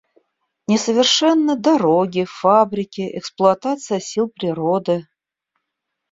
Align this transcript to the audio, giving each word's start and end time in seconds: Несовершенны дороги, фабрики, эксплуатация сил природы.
Несовершенны 0.71 1.55
дороги, 1.67 2.23
фабрики, 2.31 3.03
эксплуатация 3.19 3.99
сил 3.99 4.29
природы. 4.29 5.05